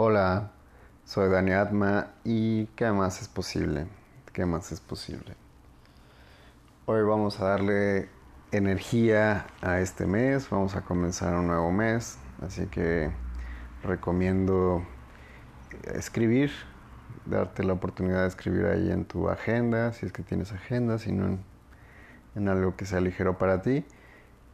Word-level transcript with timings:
Hola, 0.00 0.52
soy 1.04 1.28
Dani 1.28 1.50
Atma 1.50 2.12
y 2.22 2.66
¿qué 2.76 2.88
más 2.92 3.20
es 3.20 3.26
posible? 3.26 3.88
¿Qué 4.32 4.46
más 4.46 4.70
es 4.70 4.80
posible? 4.80 5.34
Hoy 6.86 7.02
vamos 7.02 7.40
a 7.40 7.46
darle 7.46 8.08
energía 8.52 9.48
a 9.60 9.80
este 9.80 10.06
mes, 10.06 10.48
vamos 10.50 10.76
a 10.76 10.82
comenzar 10.82 11.34
un 11.34 11.48
nuevo 11.48 11.72
mes, 11.72 12.16
así 12.40 12.66
que 12.66 13.10
recomiendo 13.82 14.86
escribir, 15.92 16.52
darte 17.26 17.64
la 17.64 17.72
oportunidad 17.72 18.20
de 18.20 18.28
escribir 18.28 18.66
ahí 18.66 18.92
en 18.92 19.04
tu 19.04 19.28
agenda, 19.28 19.92
si 19.94 20.06
es 20.06 20.12
que 20.12 20.22
tienes 20.22 20.52
agenda, 20.52 20.98
si 20.98 21.10
no 21.10 21.40
en, 22.36 22.48
algo 22.48 22.76
que 22.76 22.86
sea 22.86 23.00
ligero 23.00 23.36
para 23.36 23.62
ti. 23.62 23.84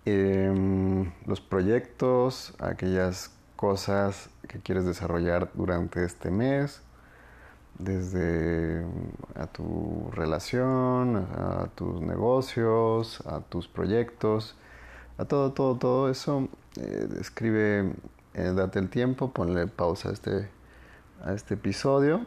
Em, 0.07 1.13
los 1.27 1.43
proyectos, 1.43 2.55
aquellas 2.61 3.35
cosas 3.57 4.31
que 4.49 4.61
quieres 4.61 4.85
desarrollar 4.85 5.51
durante 5.55 6.05
este 6.05 6.31
mes, 6.31 6.83
desde 7.79 8.85
a 9.35 9.47
tu 9.47 10.11
relación, 10.13 11.17
a 11.17 11.69
tus 11.75 12.01
negocios, 12.01 13.21
a 13.27 13.41
tus 13.41 13.69
proyectos, 13.69 14.57
a 15.19 15.25
todo, 15.25 15.53
todo, 15.53 15.77
todo 15.77 16.11
eso. 16.11 16.49
Eh, 16.77 17.09
escribe, 17.21 17.93
eh, 18.35 18.53
date 18.55 18.79
el 18.79 18.91
tiempo, 18.91 19.33
ponle 19.33 19.67
pausa 19.67 20.11
a 20.11 20.13
este, 20.13 20.49
a 21.25 21.33
este 21.33 21.55
episodio 21.55 22.27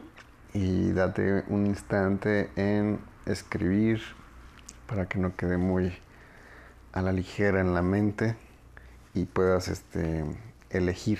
y 0.54 0.92
date 0.92 1.44
un 1.48 1.66
instante 1.66 2.50
en 2.56 3.00
escribir 3.26 4.00
para 4.86 5.06
que 5.06 5.18
no 5.18 5.36
quede 5.36 5.58
muy 5.58 5.92
a 6.92 7.02
la 7.02 7.12
ligera 7.12 7.60
en 7.60 7.74
la 7.74 7.82
mente 7.82 8.36
y 9.14 9.26
puedas 9.26 9.68
este, 9.68 10.24
elegir 10.70 11.18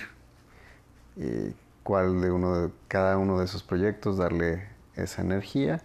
cuál 1.89 2.21
de 2.21 2.31
uno 2.31 2.55
de 2.55 2.73
cada 2.87 3.17
uno 3.17 3.39
de 3.39 3.47
esos 3.47 3.63
proyectos 3.63 4.19
darle 4.19 4.69
esa 4.95 5.23
energía 5.23 5.81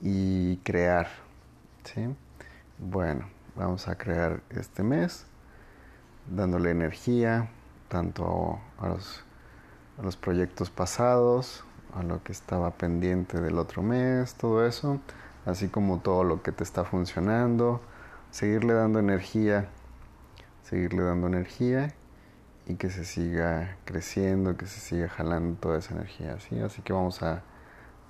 y 0.00 0.58
crear. 0.58 1.08
¿sí? 1.82 2.14
Bueno, 2.78 3.28
vamos 3.56 3.88
a 3.88 3.96
crear 3.96 4.40
este 4.50 4.84
mes 4.84 5.26
dándole 6.30 6.70
energía 6.70 7.50
tanto 7.88 8.60
a 8.78 8.88
los, 8.88 9.24
a 9.98 10.02
los 10.02 10.16
proyectos 10.16 10.70
pasados, 10.70 11.64
a 11.94 12.04
lo 12.04 12.22
que 12.22 12.30
estaba 12.30 12.70
pendiente 12.70 13.40
del 13.40 13.58
otro 13.58 13.82
mes, 13.82 14.34
todo 14.34 14.64
eso, 14.64 15.00
así 15.46 15.68
como 15.68 15.98
todo 15.98 16.22
lo 16.22 16.42
que 16.42 16.52
te 16.52 16.62
está 16.62 16.84
funcionando, 16.84 17.80
seguirle 18.30 18.74
dando 18.74 18.98
energía, 19.00 19.68
seguirle 20.62 21.02
dando 21.02 21.26
energía 21.26 21.92
y 22.68 22.74
que 22.74 22.90
se 22.90 23.06
siga 23.06 23.78
creciendo, 23.86 24.58
que 24.58 24.66
se 24.66 24.78
siga 24.78 25.08
jalando 25.08 25.58
toda 25.58 25.78
esa 25.78 25.94
energía, 25.94 26.38
¿sí? 26.38 26.60
Así 26.60 26.82
que 26.82 26.92
vamos 26.92 27.22
a 27.22 27.42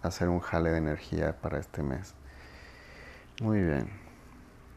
hacer 0.02 0.28
un 0.28 0.40
jale 0.40 0.70
de 0.70 0.78
energía 0.78 1.40
para 1.40 1.60
este 1.60 1.84
mes. 1.84 2.14
Muy 3.40 3.62
bien. 3.62 3.88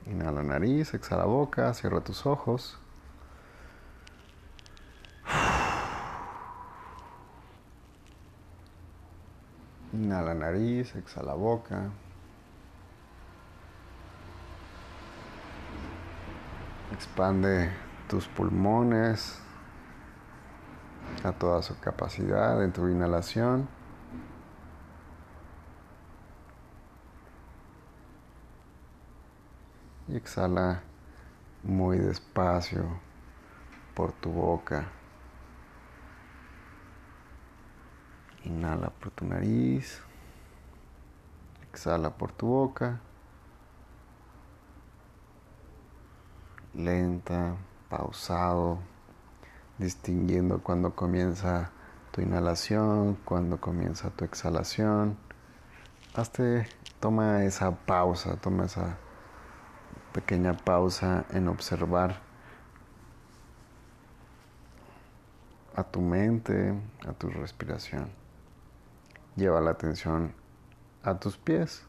Inhala 0.06 0.44
nariz, 0.44 0.94
exhala 0.94 1.26
boca, 1.26 1.74
cierra 1.74 2.02
tus 2.02 2.28
ojos. 2.28 2.78
Inhala 9.94 10.36
nariz, 10.36 10.96
exhala 10.96 11.34
boca. 11.34 11.90
Expande 16.94 17.72
tus 18.08 18.28
pulmones 18.28 19.42
a 21.24 21.34
toda 21.34 21.62
su 21.62 21.80
capacidad 21.80 22.64
en 22.64 22.72
tu 22.72 22.88
inhalación. 22.88 23.68
Y 30.08 30.16
exhala 30.16 30.82
muy 31.64 31.98
despacio 31.98 33.00
por 33.94 34.14
tu 34.14 34.32
boca. 34.32 34.88
Inhala 38.44 38.90
por 38.90 39.12
tu 39.12 39.26
nariz. 39.26 40.02
Exhala 41.70 42.10
por 42.10 42.32
tu 42.32 42.48
boca. 42.48 43.00
Lenta, 46.74 47.56
pausado 47.90 48.91
distinguiendo 49.78 50.62
cuando 50.62 50.96
comienza 50.96 51.72
tu 52.12 52.22
inhalación, 52.22 53.16
cuando 53.26 53.60
comienza 53.60 54.10
tu 54.10 54.26
exhalación. 54.26 55.18
Hazte, 56.14 56.68
toma 57.00 57.44
esa 57.46 57.72
pausa, 57.72 58.36
toma 58.36 58.66
esa 58.66 58.98
pequeña 60.14 60.58
pausa 60.58 61.26
en 61.32 61.48
observar 61.48 62.20
a 65.76 65.84
tu 65.84 66.02
mente, 66.02 66.74
a 67.08 67.14
tu 67.14 67.30
respiración. 67.30 68.10
Lleva 69.36 69.62
la 69.62 69.72
atención 69.72 70.34
a 71.04 71.18
tus 71.18 71.38
pies. 71.38 71.86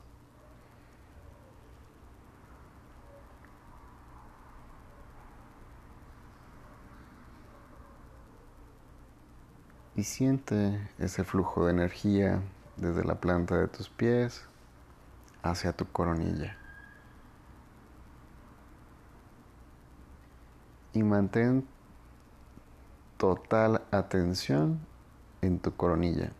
Y 9.94 10.04
siente 10.04 10.88
ese 10.98 11.24
flujo 11.24 11.66
de 11.66 11.72
energía 11.72 12.40
desde 12.76 13.04
la 13.04 13.16
planta 13.16 13.56
de 13.56 13.68
tus 13.68 13.88
pies 13.88 14.44
hacia 15.42 15.72
tu 15.72 15.86
coronilla. 15.86 16.56
Y 20.94 21.02
mantén 21.02 21.66
total 23.16 23.82
atención 23.90 24.80
en 25.40 25.58
tu 25.58 25.74
coronilla. 25.74 26.32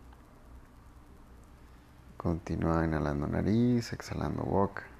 Continúa 2.17 2.85
inhalando 2.85 3.27
nariz, 3.27 3.93
exhalando 3.93 4.43
boca. 4.45 4.92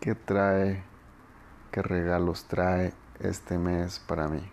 ¿Qué 0.00 0.14
trae, 0.14 0.84
qué 1.72 1.82
regalos 1.82 2.44
trae 2.44 2.94
este 3.18 3.58
mes 3.58 3.98
para 3.98 4.28
mí? 4.28 4.48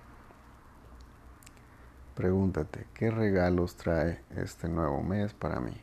Pregúntate, 2.16 2.88
¿qué 2.96 3.12
regalos 3.12 3.76
trae 3.76 4.24
este 4.36 4.68
nuevo 4.68 5.04
mes 5.04 5.36
para 5.36 5.60
mí? 5.60 5.80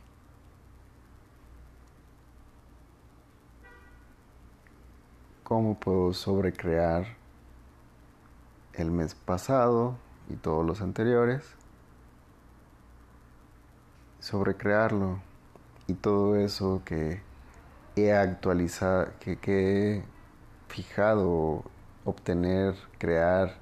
¿Cómo 5.45 5.79
puedo 5.79 6.13
sobrecrear 6.13 7.15
el 8.73 8.91
mes 8.91 9.15
pasado 9.15 9.95
y 10.29 10.35
todos 10.35 10.65
los 10.65 10.81
anteriores? 10.81 11.55
Sobrecrearlo 14.19 15.21
y 15.87 15.93
todo 15.93 16.35
eso 16.35 16.81
que 16.83 17.21
he 17.95 18.13
actualizado, 18.13 19.07
que, 19.19 19.37
he 19.97 20.03
fijado 20.67 21.63
obtener, 22.05 22.75
crear 22.97 23.55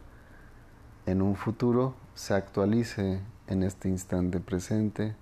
en 1.06 1.22
un 1.22 1.36
futuro, 1.36 1.96
se 2.16 2.34
actualice 2.34 3.22
en 3.48 3.64
este 3.64 3.90
instante 3.90 4.40
presente 4.40 5.16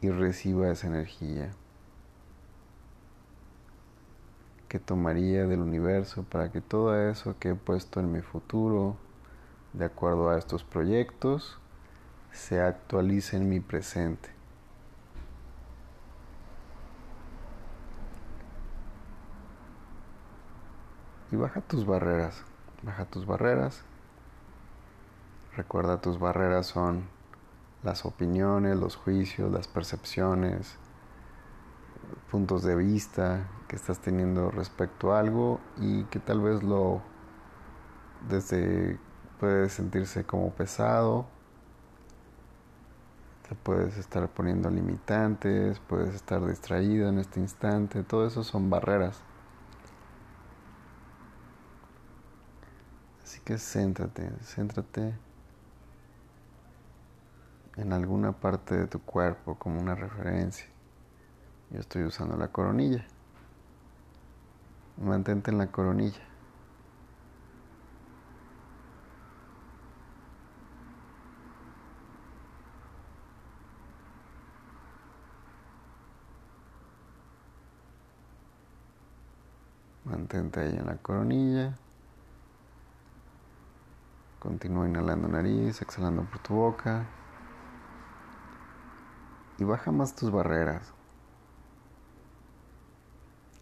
y 0.00 0.10
reciba 0.10 0.70
esa 0.70 0.86
energía 0.86 1.50
que 4.68 4.78
tomaría 4.78 5.46
del 5.46 5.60
universo 5.60 6.24
para 6.24 6.50
que 6.50 6.60
todo 6.60 6.98
eso 7.08 7.36
que 7.38 7.50
he 7.50 7.54
puesto 7.54 8.00
en 8.00 8.10
mi 8.10 8.22
futuro, 8.22 8.96
de 9.72 9.84
acuerdo 9.84 10.30
a 10.30 10.38
estos 10.38 10.64
proyectos, 10.64 11.58
se 12.32 12.60
actualice 12.60 13.36
en 13.36 13.48
mi 13.48 13.60
presente. 13.60 14.33
Y 21.34 21.36
baja 21.36 21.60
tus 21.60 21.84
barreras, 21.84 22.44
baja 22.84 23.06
tus 23.06 23.26
barreras. 23.26 23.82
Recuerda 25.56 26.00
tus 26.00 26.20
barreras 26.20 26.66
son 26.66 27.08
las 27.82 28.04
opiniones, 28.04 28.76
los 28.76 28.94
juicios, 28.94 29.50
las 29.52 29.66
percepciones, 29.66 30.76
puntos 32.30 32.62
de 32.62 32.76
vista 32.76 33.48
que 33.66 33.74
estás 33.74 33.98
teniendo 33.98 34.52
respecto 34.52 35.12
a 35.12 35.18
algo 35.18 35.58
y 35.78 36.04
que 36.04 36.20
tal 36.20 36.40
vez 36.40 36.62
lo 36.62 37.02
desde 38.28 39.00
puede 39.40 39.68
sentirse 39.70 40.24
como 40.24 40.50
pesado, 40.52 41.26
te 43.48 43.56
puedes 43.56 43.96
estar 43.96 44.28
poniendo 44.28 44.70
limitantes, 44.70 45.80
puedes 45.80 46.14
estar 46.14 46.46
distraído 46.46 47.08
en 47.08 47.18
este 47.18 47.40
instante, 47.40 48.04
todo 48.04 48.24
eso 48.24 48.44
son 48.44 48.70
barreras 48.70 49.20
Así 53.34 53.42
que 53.42 53.58
céntrate, 53.58 54.30
céntrate 54.42 55.12
en 57.76 57.92
alguna 57.92 58.30
parte 58.30 58.76
de 58.76 58.86
tu 58.86 59.00
cuerpo 59.00 59.56
como 59.58 59.80
una 59.80 59.96
referencia. 59.96 60.68
Yo 61.70 61.80
estoy 61.80 62.04
usando 62.04 62.36
la 62.36 62.52
coronilla. 62.52 63.04
Mantente 64.98 65.50
en 65.50 65.58
la 65.58 65.66
coronilla. 65.66 66.22
Mantente 80.04 80.60
ahí 80.60 80.76
en 80.76 80.86
la 80.86 80.98
coronilla. 80.98 81.76
Continúa 84.44 84.86
inhalando 84.86 85.26
nariz, 85.26 85.80
exhalando 85.80 86.24
por 86.24 86.38
tu 86.40 86.52
boca. 86.52 87.06
Y 89.58 89.64
baja 89.64 89.90
más 89.90 90.14
tus 90.14 90.30
barreras. 90.30 90.92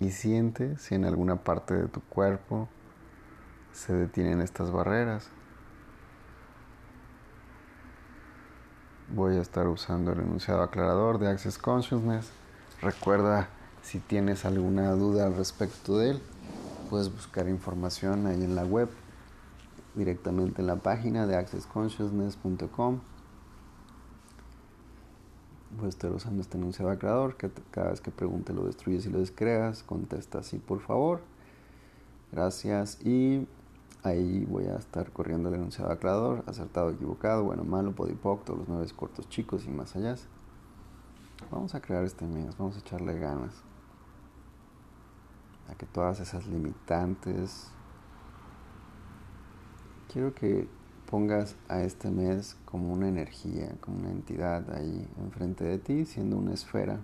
Y 0.00 0.11
siente 0.11 0.76
si 0.79 0.96
en 0.96 1.05
alguna 1.05 1.37
parte 1.37 1.75
de 1.75 1.87
tu 1.87 2.00
cuerpo 2.00 2.69
se 3.73 3.94
detienen 3.94 4.40
estas 4.40 4.73
barreras. 4.73 5.31
Voy 9.14 9.37
a 9.37 9.40
estar 9.40 9.69
usando 9.69 10.11
el 10.11 10.19
enunciado 10.19 10.64
aclarador 10.64 11.20
de 11.20 11.31
Access 11.31 11.58
Consciousness. 11.58 12.32
Recuerda 12.81 13.49
si 13.82 14.00
tienes 14.00 14.44
alguna 14.44 14.90
duda 14.90 15.26
al 15.26 15.37
respecto 15.37 15.99
de 15.99 16.11
él, 16.11 16.23
puedes 16.90 17.12
buscar 17.12 17.49
información 17.49 18.26
ahí 18.26 18.43
en 18.43 18.56
la 18.56 18.64
web, 18.64 18.88
directamente 19.94 20.61
en 20.61 20.67
la 20.67 20.77
página 20.77 21.27
de 21.27 21.37
accessconsciousness.com. 21.37 23.00
Voy 25.77 25.87
a 25.87 25.89
estar 25.89 26.12
usando 26.12 26.43
este 26.43 26.59
enunciado 26.59 26.91
que 27.37 27.50
cada 27.71 27.91
vez 27.91 28.00
que 28.00 28.11
pregunte 28.11 28.53
lo 28.53 28.65
destruyes 28.65 29.06
y 29.06 29.11
lo 29.11 29.21
descreas, 29.21 29.83
contesta 29.83 30.41
así 30.41 30.59
por 30.59 30.81
favor. 30.81 31.21
Gracias 32.31 32.99
y 33.05 33.47
ahí 34.03 34.44
voy 34.44 34.67
a 34.67 34.77
estar 34.77 35.11
corriendo 35.12 35.49
el 35.49 35.56
enunciado 35.56 35.91
acertado, 36.47 36.91
equivocado, 36.91 37.45
bueno, 37.45 37.65
malo, 37.65 37.95
podipoc, 37.95 38.45
todos 38.45 38.61
los 38.61 38.69
nueve 38.69 38.87
cortos 38.95 39.29
chicos 39.29 39.65
y 39.65 39.71
más 39.71 39.97
allá. 39.97 40.17
Vamos 41.50 41.75
a 41.75 41.81
crear 41.81 42.05
este 42.05 42.27
mes, 42.27 42.56
vamos 42.56 42.77
a 42.77 42.81
echarle 42.81 43.19
ganas 43.19 43.62
a 45.69 45.75
que 45.75 45.87
todas 45.87 46.21
esas 46.21 46.47
limitantes, 46.47 47.71
quiero 50.12 50.35
que 50.35 50.69
pongas 51.11 51.56
a 51.69 51.82
este 51.82 52.11
mes 52.11 52.56
como 52.64 52.93
una 52.93 53.09
energía, 53.09 53.75
como 53.81 53.99
una 53.99 54.11
entidad 54.11 54.70
ahí 54.75 55.09
enfrente 55.19 55.64
de 55.64 55.79
ti, 55.79 56.05
siendo 56.05 56.37
una 56.37 56.55
esfera. 56.55 57.00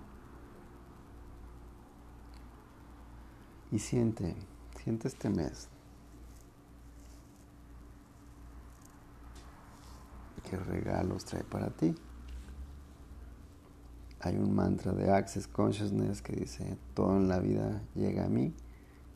Y 3.71 3.79
siente, 3.79 4.35
siente 4.83 5.07
este 5.07 5.29
mes. 5.29 5.69
¿Qué 10.49 10.57
regalos 10.57 11.25
trae 11.25 11.43
para 11.43 11.69
ti? 11.69 11.95
hay 14.21 14.35
un 14.35 14.53
mantra 14.53 14.91
de 14.91 15.11
Access 15.11 15.47
Consciousness 15.47 16.21
que 16.21 16.33
dice, 16.33 16.77
todo 16.93 17.15
en 17.15 17.29
la 17.29 17.39
vida 17.39 17.81
llega 17.95 18.25
a 18.25 18.29
mí 18.29 18.53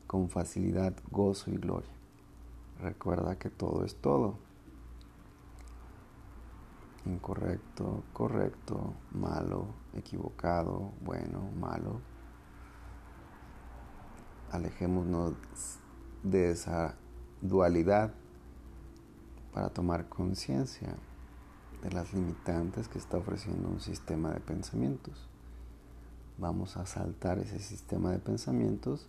con 0.08 0.30
facilidad, 0.30 0.94
gozo 1.12 1.52
y 1.52 1.58
gloria. 1.58 1.93
Recuerda 2.84 3.38
que 3.38 3.50
todo 3.50 3.86
es 3.86 3.96
todo. 3.96 4.36
Incorrecto, 7.06 8.04
correcto, 8.12 8.94
malo, 9.14 9.68
equivocado, 9.94 10.92
bueno, 11.02 11.50
malo. 11.58 12.02
Alejémonos 14.52 15.34
de 16.24 16.52
esa 16.52 16.96
dualidad 17.42 18.14
para 19.54 19.70
tomar 19.70 20.10
conciencia 20.10 20.98
de 21.82 21.90
las 21.90 22.14
limitantes 22.14 22.90
que 22.90 22.98
está 22.98 23.18
ofreciendo 23.18 23.70
un 23.70 23.80
sistema 23.80 24.32
de 24.32 24.42
pensamientos. 24.42 25.30
Vamos 26.38 26.76
a 26.76 26.86
saltar 26.86 27.40
ese 27.40 27.60
sistema 27.60 28.12
de 28.12 28.20
pensamientos 28.20 29.08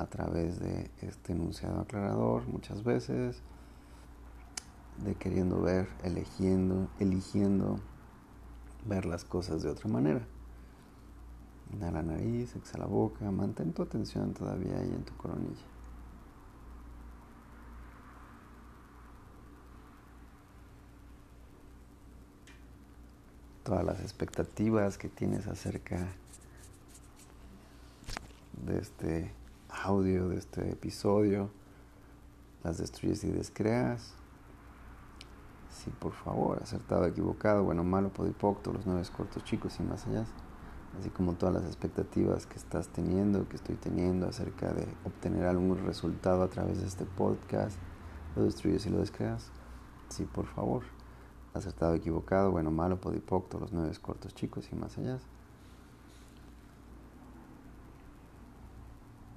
a 0.00 0.06
través 0.06 0.58
de 0.58 0.90
este 1.02 1.32
enunciado 1.32 1.80
aclarador 1.80 2.46
muchas 2.48 2.82
veces, 2.82 3.42
de 5.04 5.14
queriendo 5.14 5.60
ver, 5.60 5.88
eligiendo, 6.02 6.88
eligiendo 6.98 7.78
ver 8.86 9.04
las 9.04 9.24
cosas 9.24 9.62
de 9.62 9.68
otra 9.68 9.90
manera. 9.90 10.26
Inhala 11.74 12.02
nariz, 12.02 12.56
exhala 12.56 12.86
boca, 12.86 13.30
mantén 13.30 13.74
tu 13.74 13.82
atención 13.82 14.32
todavía 14.32 14.78
ahí 14.78 14.90
en 14.90 15.04
tu 15.04 15.14
coronilla. 15.16 15.66
todas 23.62 23.84
las 23.84 24.00
expectativas 24.00 24.98
que 24.98 25.08
tienes 25.08 25.46
acerca 25.46 26.08
de 28.66 28.78
este 28.78 29.32
audio, 29.84 30.28
de 30.28 30.36
este 30.36 30.70
episodio, 30.70 31.50
las 32.62 32.78
destruyes 32.78 33.24
y 33.24 33.30
descreas. 33.30 34.14
Sí, 35.70 35.90
por 35.98 36.12
favor, 36.12 36.62
acertado, 36.62 37.06
equivocado, 37.06 37.64
bueno, 37.64 37.84
malo, 37.84 38.10
podipocto, 38.10 38.72
los 38.72 38.86
nueve 38.86 39.02
cortos 39.16 39.44
chicos 39.44 39.78
y 39.80 39.82
más 39.82 40.06
allá. 40.06 40.24
Así 40.98 41.08
como 41.10 41.34
todas 41.34 41.54
las 41.54 41.64
expectativas 41.64 42.46
que 42.46 42.56
estás 42.56 42.88
teniendo, 42.88 43.48
que 43.48 43.56
estoy 43.56 43.76
teniendo 43.76 44.26
acerca 44.26 44.72
de 44.72 44.86
obtener 45.04 45.46
algún 45.46 45.78
resultado 45.86 46.42
a 46.42 46.48
través 46.48 46.80
de 46.80 46.86
este 46.86 47.04
podcast, 47.04 47.78
lo 48.34 48.44
destruyes 48.44 48.84
y 48.86 48.90
lo 48.90 48.98
descreas. 48.98 49.50
Sí, 50.08 50.24
por 50.24 50.46
favor 50.46 50.82
acertado, 51.54 51.94
equivocado, 51.94 52.50
bueno, 52.50 52.70
malo, 52.70 53.00
podipocto, 53.00 53.58
los 53.58 53.72
nueve 53.72 53.92
cortos 54.00 54.34
chicos 54.34 54.68
y 54.72 54.76
más 54.76 54.96
allá. 54.98 55.18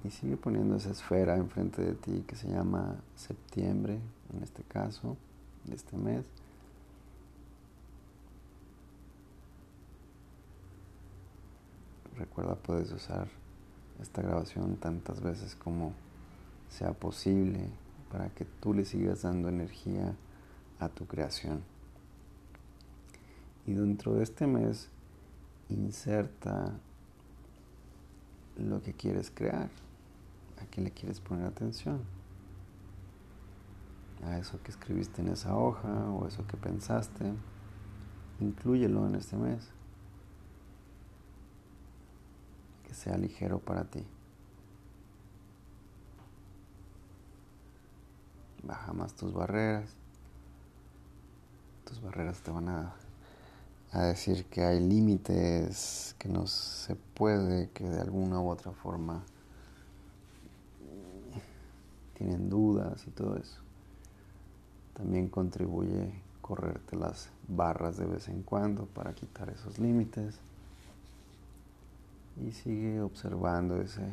Y 0.04 0.10
sigue 0.10 0.36
poniendo 0.36 0.76
esa 0.76 0.90
esfera 0.90 1.36
enfrente 1.36 1.82
de 1.82 1.94
ti 1.94 2.24
que 2.26 2.36
se 2.36 2.48
llama 2.48 2.96
septiembre, 3.16 3.98
en 4.34 4.42
este 4.42 4.62
caso, 4.62 5.16
de 5.64 5.74
este 5.74 5.96
mes. 5.96 6.26
Recuerda, 12.18 12.54
puedes 12.54 12.92
usar 12.92 13.28
esta 14.00 14.22
grabación 14.22 14.76
tantas 14.76 15.20
veces 15.20 15.56
como 15.56 15.94
sea 16.68 16.92
posible 16.92 17.70
para 18.12 18.28
que 18.28 18.44
tú 18.44 18.74
le 18.74 18.84
sigas 18.84 19.22
dando 19.22 19.48
energía 19.48 20.14
a 20.78 20.88
tu 20.88 21.06
creación. 21.06 21.62
Y 23.66 23.72
dentro 23.72 24.14
de 24.14 24.22
este 24.22 24.46
mes 24.46 24.88
inserta 25.68 26.72
lo 28.58 28.82
que 28.82 28.92
quieres 28.92 29.32
crear, 29.34 29.70
a 30.64 30.70
quién 30.70 30.84
le 30.84 30.90
quieres 30.90 31.20
poner 31.20 31.46
atención, 31.46 32.00
a 34.24 34.38
eso 34.38 34.62
que 34.62 34.70
escribiste 34.70 35.22
en 35.22 35.28
esa 35.28 35.56
hoja 35.56 36.10
o 36.10 36.26
eso 36.26 36.46
que 36.46 36.56
pensaste, 36.56 37.32
inclúyelo 38.40 39.06
en 39.06 39.14
este 39.14 39.36
mes, 39.36 39.68
que 42.86 42.94
sea 42.94 43.16
ligero 43.16 43.58
para 43.58 43.84
ti. 43.84 44.06
Baja 48.62 48.92
más 48.92 49.14
tus 49.14 49.32
barreras, 49.32 49.90
tus 51.84 52.00
barreras 52.00 52.40
te 52.40 52.50
van 52.50 52.68
a 52.68 52.94
a 53.94 54.02
decir 54.02 54.44
que 54.46 54.64
hay 54.64 54.80
límites, 54.80 56.16
que 56.18 56.28
no 56.28 56.48
se 56.48 56.96
puede, 56.96 57.70
que 57.70 57.84
de 57.84 58.00
alguna 58.00 58.40
u 58.40 58.48
otra 58.48 58.72
forma 58.72 59.22
tienen 62.14 62.48
dudas 62.48 63.06
y 63.06 63.10
todo 63.10 63.36
eso. 63.36 63.60
También 64.94 65.28
contribuye 65.28 66.22
correrte 66.40 66.96
las 66.96 67.30
barras 67.48 67.96
de 67.96 68.06
vez 68.06 68.28
en 68.28 68.42
cuando 68.42 68.86
para 68.86 69.14
quitar 69.14 69.50
esos 69.50 69.78
límites. 69.78 70.38
Y 72.44 72.52
sigue 72.52 73.00
observando 73.00 73.80
ese, 73.80 74.06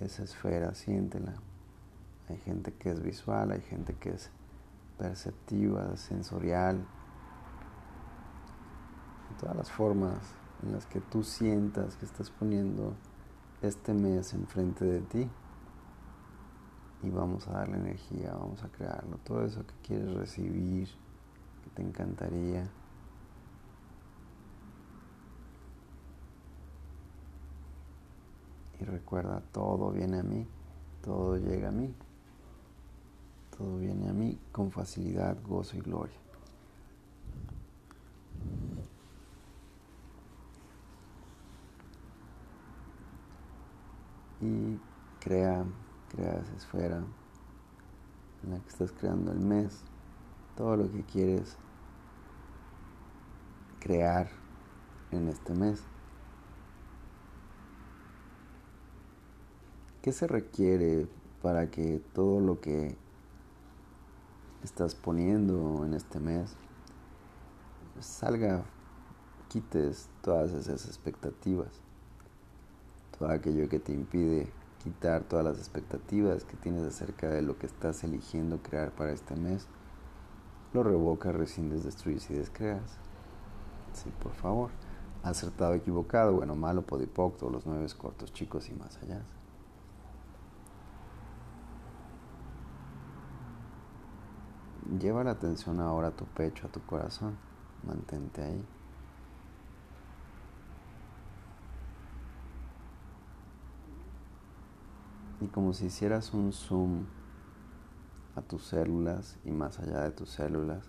esa 0.00 0.24
esfera, 0.24 0.74
siéntela. 0.74 1.34
Hay 2.28 2.36
gente 2.38 2.72
que 2.72 2.90
es 2.90 3.02
visual, 3.02 3.52
hay 3.52 3.60
gente 3.62 3.94
que 3.94 4.10
es 4.10 4.30
perceptiva, 4.98 5.96
sensorial, 5.96 6.84
todas 9.38 9.56
las 9.56 9.70
formas 9.70 10.18
en 10.62 10.72
las 10.72 10.86
que 10.86 11.00
tú 11.00 11.22
sientas 11.22 11.96
que 11.96 12.04
estás 12.04 12.30
poniendo 12.30 12.94
este 13.62 13.94
mes 13.94 14.34
enfrente 14.34 14.84
de 14.84 15.00
ti. 15.00 15.30
Y 17.02 17.10
vamos 17.10 17.46
a 17.46 17.52
darle 17.52 17.76
energía, 17.76 18.32
vamos 18.32 18.62
a 18.64 18.68
crearlo, 18.68 19.18
todo 19.18 19.44
eso 19.44 19.64
que 19.66 19.74
quieres 19.86 20.12
recibir, 20.14 20.88
que 21.62 21.70
te 21.74 21.82
encantaría. 21.82 22.68
Y 28.80 28.84
recuerda, 28.84 29.42
todo 29.52 29.90
viene 29.90 30.20
a 30.20 30.22
mí, 30.22 30.46
todo 31.02 31.36
llega 31.36 31.68
a 31.68 31.72
mí, 31.72 31.94
todo 33.56 33.78
viene 33.78 34.08
a 34.08 34.12
mí 34.12 34.38
con 34.52 34.70
facilidad, 34.70 35.36
gozo 35.46 35.76
y 35.76 35.80
gloria. 35.80 36.16
Y 44.40 44.78
crea 45.20 45.64
crea 46.08 46.38
esa 46.40 46.54
esfera 46.54 47.02
en 48.44 48.50
la 48.50 48.58
que 48.60 48.68
estás 48.68 48.92
creando 48.92 49.32
el 49.32 49.40
mes, 49.40 49.80
todo 50.56 50.76
lo 50.76 50.90
que 50.90 51.02
quieres 51.02 51.56
crear 53.80 54.28
en 55.10 55.28
este 55.28 55.54
mes. 55.54 55.82
¿Qué 60.02 60.12
se 60.12 60.26
requiere 60.26 61.06
para 61.42 61.70
que 61.70 62.00
todo 62.14 62.40
lo 62.40 62.60
que 62.60 62.96
estás 64.62 64.94
poniendo 64.94 65.84
en 65.84 65.94
este 65.94 66.18
mes 66.20 66.56
salga, 68.00 68.64
quites 69.48 70.08
todas 70.22 70.52
esas 70.52 70.86
expectativas, 70.86 71.68
todo 73.18 73.30
aquello 73.30 73.68
que 73.68 73.80
te 73.80 73.92
impide 73.92 74.52
quitar 74.82 75.24
todas 75.24 75.44
las 75.44 75.58
expectativas 75.58 76.44
que 76.44 76.56
tienes 76.56 76.82
acerca 76.84 77.28
de 77.28 77.42
lo 77.42 77.58
que 77.58 77.66
estás 77.66 78.04
eligiendo 78.04 78.62
crear 78.62 78.92
para 78.92 79.12
este 79.12 79.36
mes. 79.36 79.66
Lo 80.72 80.82
revocas, 80.82 81.34
rescindes, 81.34 81.84
destruyes 81.84 82.30
y 82.30 82.34
descreas. 82.34 82.98
Sí, 83.92 84.10
por 84.22 84.32
favor. 84.32 84.70
Acertado, 85.22 85.74
equivocado, 85.74 86.32
bueno, 86.32 86.54
malo, 86.54 86.82
podipoc, 86.82 87.38
todos 87.38 87.52
los 87.52 87.66
nueve 87.66 87.86
cortos, 87.96 88.32
chicos 88.32 88.68
y 88.68 88.74
más 88.74 88.96
allá. 89.02 89.22
Lleva 95.00 95.24
la 95.24 95.32
atención 95.32 95.80
ahora 95.80 96.08
a 96.08 96.16
tu 96.16 96.24
pecho, 96.24 96.66
a 96.66 96.70
tu 96.70 96.80
corazón. 96.80 97.36
Mantente 97.86 98.42
ahí. 98.42 98.64
Y 105.40 105.46
como 105.46 105.72
si 105.72 105.86
hicieras 105.86 106.34
un 106.34 106.52
zoom 106.52 107.04
a 108.34 108.42
tus 108.42 108.66
células 108.66 109.36
y 109.44 109.50
más 109.50 109.78
allá 109.78 110.02
de 110.02 110.10
tus 110.10 110.30
células. 110.30 110.84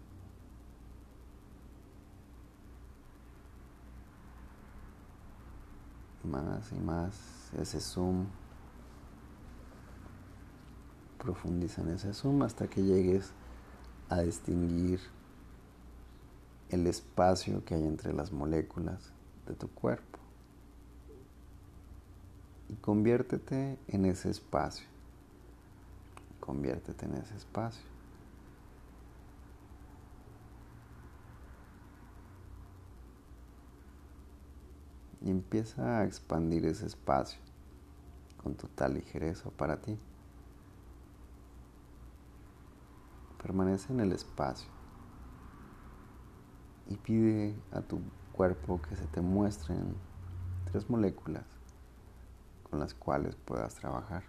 Más 6.23 6.71
y 6.71 6.79
más 6.79 7.49
ese 7.59 7.79
zoom. 7.79 8.25
Profundiza 11.17 11.81
en 11.81 11.89
ese 11.89 12.13
zoom 12.13 12.43
hasta 12.43 12.67
que 12.67 12.81
llegues 12.81 13.33
a 14.09 14.21
distinguir 14.21 14.99
el 16.69 16.87
espacio 16.87 17.63
que 17.65 17.75
hay 17.75 17.85
entre 17.85 18.13
las 18.13 18.31
moléculas 18.31 19.11
de 19.45 19.53
tu 19.53 19.69
cuerpo 19.69 20.08
y 22.69 22.75
conviértete 22.75 23.79
en 23.87 24.05
ese 24.05 24.29
espacio. 24.29 24.87
Conviértete 26.39 27.05
en 27.05 27.15
ese 27.15 27.35
espacio. 27.35 27.83
Y 35.21 35.29
empieza 35.31 35.99
a 35.99 36.05
expandir 36.05 36.65
ese 36.65 36.85
espacio 36.85 37.39
con 38.41 38.55
total 38.55 38.93
ligereza 38.93 39.49
para 39.49 39.81
ti. 39.81 39.97
Permanece 43.41 43.91
en 43.91 43.99
el 43.99 44.11
espacio 44.11 44.69
y 46.87 46.95
pide 46.95 47.55
a 47.71 47.81
tu 47.81 47.99
cuerpo 48.31 48.81
que 48.81 48.95
se 48.95 49.05
te 49.07 49.21
muestren 49.21 49.95
tres 50.71 50.89
moléculas 50.89 51.58
con 52.69 52.79
las 52.79 52.93
cuales 52.93 53.35
puedas 53.35 53.75
trabajar. 53.75 54.23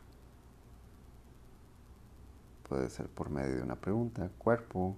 Puede 2.69 2.89
ser 2.91 3.09
por 3.09 3.31
medio 3.31 3.57
de 3.57 3.63
una 3.63 3.77
pregunta, 3.77 4.31
cuerpo, 4.39 4.97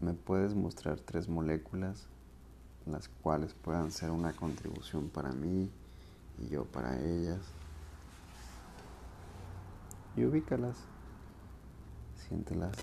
¿me 0.00 0.14
puedes 0.14 0.54
mostrar 0.54 0.98
tres 0.98 1.28
moléculas 1.28 2.06
las 2.86 3.08
cuales 3.08 3.54
puedan 3.54 3.92
ser 3.92 4.10
una 4.10 4.32
contribución 4.32 5.08
para 5.08 5.30
mí 5.30 5.70
y 6.40 6.48
yo 6.48 6.64
para 6.64 6.98
ellas? 7.00 7.40
Y 10.16 10.24
ubícalas, 10.24 10.76
siéntelas 12.28 12.76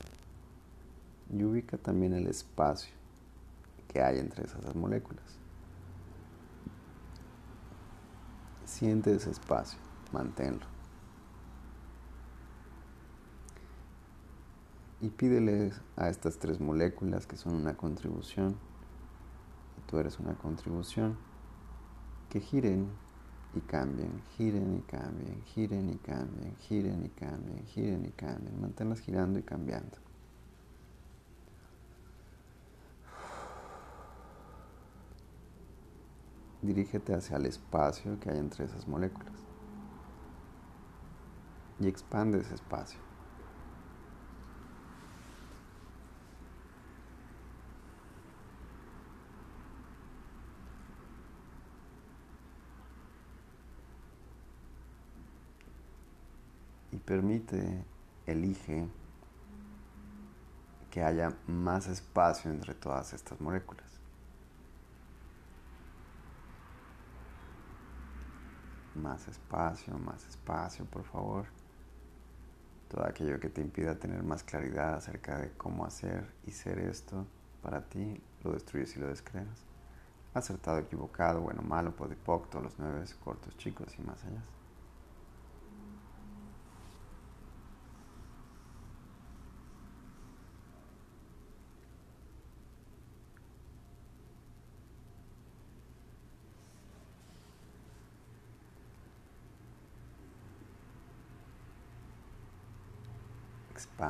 y 1.31 1.43
ubica 1.43 1.77
también 1.77 2.13
el 2.13 2.27
espacio 2.27 2.93
que 3.88 4.01
hay 4.01 4.19
entre 4.19 4.45
esas 4.45 4.75
moléculas. 4.75 5.38
Siente 8.79 9.13
ese 9.13 9.29
espacio, 9.29 9.77
manténlo. 10.13 10.65
Y 15.01 15.09
pídeles 15.09 15.81
a 15.98 16.07
estas 16.07 16.39
tres 16.39 16.62
moléculas 16.62 17.27
que 17.27 17.36
son 17.36 17.55
una 17.55 17.75
contribución, 17.75 18.55
y 19.77 19.81
tú 19.91 19.98
eres 19.98 20.17
una 20.19 20.36
contribución, 20.36 21.17
que 22.29 22.39
giren 22.39 22.88
y 23.53 23.59
cambien, 23.59 24.21
giren 24.38 24.77
y 24.77 24.81
cambien, 24.83 25.43
giren 25.43 25.89
y 25.89 25.98
cambien, 25.98 26.55
giren 26.55 27.03
y 27.03 27.09
cambien, 27.09 27.65
giren 27.65 28.05
y 28.05 28.12
cambien. 28.12 28.62
Manténlas 28.62 29.01
girando 29.01 29.39
y 29.39 29.43
cambiando. 29.43 29.98
Dirígete 36.62 37.13
hacia 37.13 37.38
el 37.38 37.46
espacio 37.46 38.20
que 38.20 38.30
hay 38.30 38.38
entre 38.38 38.66
esas 38.66 38.88
moléculas 38.88 39.34
y 41.80 41.88
expande 41.88 42.39
ese 42.39 42.56
espacio. 42.56 43.00
Y 56.92 56.98
permite, 56.98 57.86
elige 58.25 58.88
que 60.89 61.04
haya 61.04 61.38
más 61.48 61.88
espacio 61.88 62.51
entre 62.51 62.74
todas 62.74 63.13
estas 63.13 63.39
moléculas. 63.39 63.99
Más 69.01 69.27
espacio, 69.27 69.98
más 69.98 70.27
espacio, 70.27 70.86
por 70.86 71.03
favor. 71.03 71.46
Todo 72.89 73.06
aquello 73.06 73.39
que 73.39 73.50
te 73.50 73.62
impida 73.62 73.96
tener 73.96 74.24
más 74.24 74.44
claridad 74.44 74.96
acerca 74.96 75.38
de 75.38 75.51
cómo 75.53 75.86
hacer 75.86 76.34
y 76.46 76.51
ser 76.51 76.79
esto 76.79 77.25
para 77.62 77.82
ti, 77.82 78.22
lo 78.44 78.51
destruyes 78.51 78.96
y 78.98 79.00
lo 79.00 79.08
descreas. 79.08 79.63
Acertado, 80.34 80.79
equivocado, 80.79 81.41
bueno, 81.41 81.62
malo, 81.62 81.96
podipoc, 81.96 82.50
todos 82.50 82.65
los 82.65 82.79
nueve 82.79 83.06
cortos, 83.24 83.58
chicos 83.58 83.98
y 83.98 84.01
más 84.01 84.24
allá. 84.25 84.59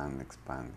Expande, 0.00 0.22
expande. 0.22 0.74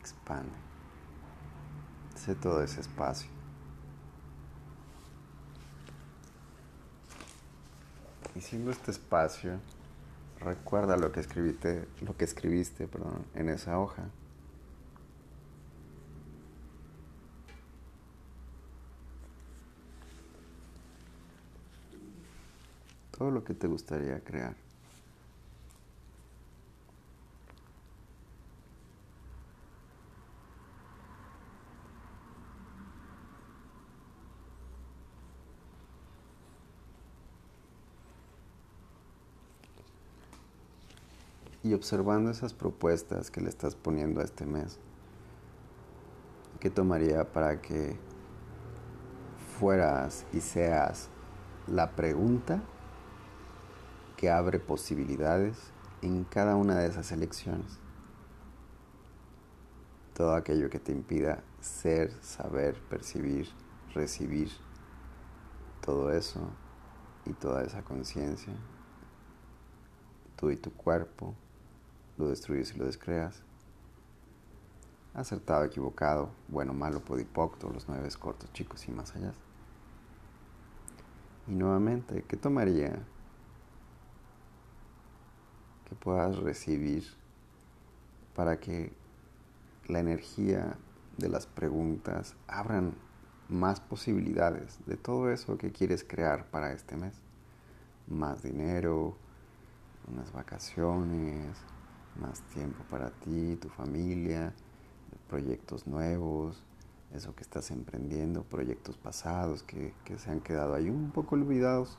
Expande. 0.00 0.52
Sé 2.14 2.34
todo 2.34 2.62
ese 2.62 2.80
espacio. 2.80 3.30
Y 8.34 8.40
siendo 8.40 8.70
este 8.70 8.90
espacio, 8.90 9.58
recuerda 10.40 10.96
lo 10.96 11.10
que 11.12 11.20
escribiste, 11.20 11.88
lo 12.02 12.16
que 12.16 12.24
escribiste, 12.24 12.86
perdón, 12.86 13.24
en 13.34 13.48
esa 13.48 13.78
hoja. 13.78 14.04
Todo 23.20 23.30
lo 23.30 23.44
que 23.44 23.52
te 23.52 23.66
gustaría 23.66 24.18
crear. 24.24 24.56
y 41.62 41.74
observando 41.74 42.30
esas 42.30 42.54
propuestas 42.54 43.30
que 43.30 43.42
le 43.42 43.50
estás 43.50 43.76
poniendo 43.76 44.22
a 44.22 44.24
este 44.24 44.46
mes, 44.46 44.78
¿qué 46.58 46.70
tomaría 46.70 47.30
para 47.30 47.60
que 47.60 47.98
fueras 49.58 50.24
y 50.32 50.40
seas 50.40 51.10
la 51.66 51.94
pregunta 51.94 52.62
que 54.20 54.28
abre 54.28 54.58
posibilidades 54.58 55.56
en 56.02 56.24
cada 56.24 56.54
una 56.54 56.76
de 56.76 56.86
esas 56.86 57.10
elecciones? 57.10 57.78
Todo 60.12 60.34
aquello 60.34 60.68
que 60.68 60.78
te 60.78 60.92
impida 60.92 61.42
ser, 61.62 62.12
saber, 62.22 62.78
percibir, 62.90 63.48
recibir 63.94 64.50
todo 65.80 66.12
eso 66.12 66.38
y 67.24 67.32
toda 67.32 67.62
esa 67.62 67.82
conciencia, 67.82 68.52
tú 70.36 70.50
y 70.50 70.56
tu 70.56 70.70
cuerpo, 70.70 71.34
lo 72.18 72.28
destruyes 72.28 72.74
y 72.74 72.78
lo 72.78 72.84
descreas. 72.84 73.42
Acertado, 75.14 75.64
equivocado, 75.64 76.28
bueno, 76.48 76.74
malo, 76.74 77.00
podipocto, 77.00 77.70
los 77.70 77.88
nueve 77.88 78.06
cortos, 78.18 78.52
chicos 78.52 78.86
y 78.86 78.92
más 78.92 79.16
allá. 79.16 79.32
Y 81.48 81.52
nuevamente, 81.52 82.22
¿qué 82.28 82.36
tomaría 82.36 83.02
que 85.90 85.96
puedas 85.96 86.38
recibir 86.38 87.04
para 88.34 88.60
que 88.60 88.92
la 89.88 89.98
energía 89.98 90.78
de 91.18 91.28
las 91.28 91.46
preguntas 91.46 92.36
abran 92.46 92.94
más 93.48 93.80
posibilidades 93.80 94.78
de 94.86 94.96
todo 94.96 95.32
eso 95.32 95.58
que 95.58 95.72
quieres 95.72 96.04
crear 96.04 96.46
para 96.46 96.72
este 96.72 96.96
mes? 96.96 97.14
Más 98.06 98.42
dinero, 98.42 99.16
unas 100.08 100.32
vacaciones, 100.32 101.56
más 102.20 102.40
tiempo 102.54 102.84
para 102.88 103.10
ti, 103.10 103.56
tu 103.56 103.68
familia, 103.68 104.54
proyectos 105.28 105.88
nuevos, 105.88 106.62
eso 107.12 107.34
que 107.34 107.42
estás 107.42 107.72
emprendiendo, 107.72 108.44
proyectos 108.44 108.96
pasados 108.96 109.64
que, 109.64 109.92
se 110.16 110.30
han 110.30 110.40
quedado 110.40 110.74
ahí 110.74 110.88
un 110.88 111.10
poco 111.10 111.34
olvidados 111.34 111.98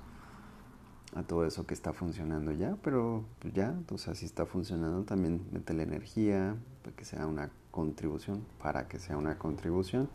a 1.13 1.23
todo 1.23 1.45
eso 1.45 1.65
que 1.65 1.73
está 1.73 1.93
funcionando 1.93 2.51
ya, 2.51 2.77
pero 2.83 3.25
pues 3.39 3.53
ya, 3.53 3.69
entonces 3.69 4.17
si 4.17 4.25
está 4.25 4.45
funcionando 4.45 5.03
también 5.03 5.45
mete 5.51 5.73
la 5.73 5.83
energía 5.83 6.55
para 6.83 6.95
que 6.95 7.05
sea 7.05 7.27
una 7.27 7.49
contribución, 7.69 8.45
para 8.61 8.87
que 8.87 8.99
sea 8.99 9.17
una 9.17 9.37
contribución. 9.37 10.09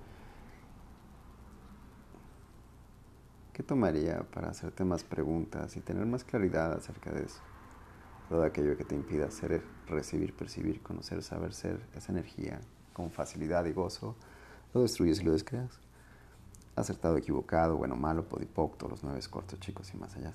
¿Qué 3.52 3.62
tomaría 3.62 4.22
para 4.34 4.50
hacerte 4.50 4.84
más 4.84 5.04
preguntas 5.04 5.76
y 5.76 5.80
tener 5.80 6.04
más 6.06 6.24
claridad 6.24 6.72
acerca 6.72 7.10
de 7.10 7.24
eso? 7.24 7.40
todo 8.28 8.42
aquello 8.42 8.76
que 8.76 8.84
te 8.84 8.94
impida 8.94 9.30
ser, 9.30 9.62
recibir, 9.86 10.34
percibir, 10.34 10.82
conocer, 10.82 11.22
saber 11.22 11.52
ser, 11.52 11.80
esa 11.94 12.12
energía 12.12 12.60
con 12.92 13.10
facilidad 13.10 13.64
y 13.66 13.72
gozo, 13.72 14.16
lo 14.74 14.82
destruyes 14.82 15.20
y 15.20 15.24
lo 15.24 15.32
descreas. 15.32 15.78
Acertado, 16.74 17.16
equivocado, 17.16 17.76
bueno, 17.76 17.96
malo, 17.96 18.28
podipocto, 18.28 18.88
los 18.88 19.02
nueve 19.02 19.20
cortos, 19.30 19.60
chicos 19.60 19.92
y 19.94 19.96
más 19.96 20.14
allá. 20.16 20.32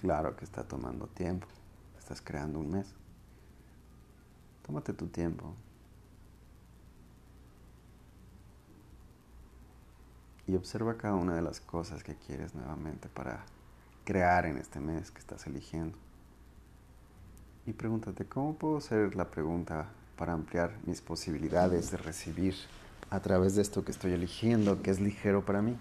Claro 0.00 0.36
que 0.36 0.44
está 0.44 0.62
tomando 0.64 1.06
tiempo. 1.08 1.46
Estás 1.98 2.20
creando 2.20 2.58
un 2.58 2.70
mes. 2.70 2.86
Tómate 4.64 4.92
tu 4.92 5.06
tiempo. 5.08 5.54
y 10.46 10.54
observa 10.54 10.96
cada 10.96 11.14
una 11.14 11.34
de 11.34 11.42
las 11.42 11.60
cosas 11.60 12.02
que 12.04 12.14
quieres 12.14 12.54
nuevamente 12.54 13.08
para 13.08 13.44
crear 14.04 14.46
en 14.46 14.58
este 14.58 14.80
mes 14.80 15.10
que 15.10 15.18
estás 15.18 15.46
eligiendo. 15.46 15.98
Y 17.66 17.72
pregúntate, 17.72 18.26
¿cómo 18.26 18.54
puedo 18.54 18.76
hacer 18.76 19.16
la 19.16 19.28
pregunta 19.28 19.88
para 20.16 20.32
ampliar 20.32 20.72
mis 20.86 21.00
posibilidades 21.00 21.90
de 21.90 21.96
recibir 21.96 22.54
a 23.10 23.20
través 23.20 23.56
de 23.56 23.62
esto 23.62 23.84
que 23.84 23.90
estoy 23.90 24.12
eligiendo, 24.12 24.82
que 24.82 24.90
es 24.92 25.00
ligero 25.00 25.44
para 25.44 25.62
mí? 25.62 25.76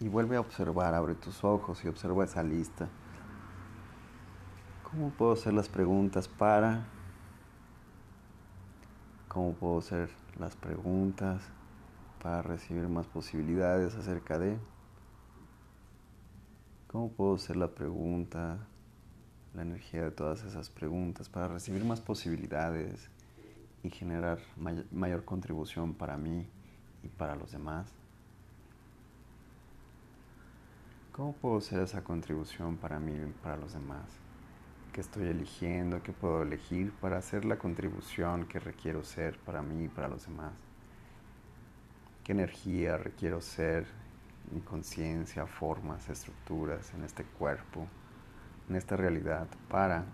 Y 0.00 0.08
vuelve 0.08 0.36
a 0.36 0.40
observar, 0.40 0.94
abre 0.94 1.14
tus 1.14 1.42
ojos 1.44 1.84
y 1.84 1.88
observa 1.88 2.24
esa 2.24 2.42
lista. 2.42 2.88
¿Cómo 4.90 5.10
puedo 5.10 5.32
hacer 5.32 5.52
las 5.52 5.68
preguntas 5.68 6.28
para? 6.28 6.86
¿Cómo 9.28 9.52
puedo 9.54 9.78
hacer 9.78 10.10
las 10.38 10.54
preguntas 10.56 11.42
para 12.22 12.42
recibir 12.42 12.88
más 12.88 13.06
posibilidades 13.06 13.94
acerca 13.94 14.38
de 14.38 14.58
cómo 16.96 17.10
puedo 17.10 17.34
hacer 17.34 17.56
la 17.56 17.68
pregunta, 17.68 18.58
la 19.54 19.62
energía 19.62 20.02
de 20.04 20.10
todas 20.10 20.44
esas 20.44 20.70
preguntas 20.70 21.28
para 21.28 21.46
recibir 21.46 21.84
más 21.84 22.00
posibilidades 22.00 23.10
y 23.82 23.90
generar 23.90 24.38
mayor 24.90 25.24
contribución 25.24 25.92
para 25.92 26.16
mí 26.16 26.46
y 27.02 27.08
para 27.08 27.36
los 27.36 27.52
demás. 27.52 27.95
¿Cómo 31.16 31.32
puedo 31.32 31.56
hacer 31.56 31.80
esa 31.80 32.04
contribución 32.04 32.76
para 32.76 32.98
mí 32.98 33.14
y 33.14 33.32
para 33.42 33.56
los 33.56 33.72
demás? 33.72 34.04
¿Qué 34.92 35.00
estoy 35.00 35.28
eligiendo? 35.28 36.02
¿Qué 36.02 36.12
puedo 36.12 36.42
elegir 36.42 36.92
para 36.92 37.16
hacer 37.16 37.46
la 37.46 37.56
contribución 37.56 38.44
que 38.44 38.60
requiero 38.60 39.02
ser 39.02 39.38
para 39.38 39.62
mí 39.62 39.84
y 39.84 39.88
para 39.88 40.08
los 40.08 40.26
demás? 40.26 40.52
qué 42.22 42.32
energía 42.32 42.98
requiero 42.98 43.40
ser, 43.40 43.86
mi 44.52 44.60
conciencia, 44.60 45.46
formas, 45.46 46.06
estructuras 46.10 46.92
en 46.92 47.04
este 47.04 47.24
cuerpo, 47.24 47.86
en 48.68 48.76
esta 48.76 48.96
realidad, 48.96 49.46
para 49.70 50.04